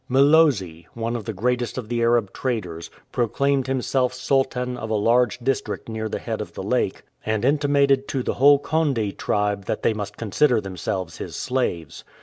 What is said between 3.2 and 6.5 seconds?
claimed himself Sultan of a large district near the head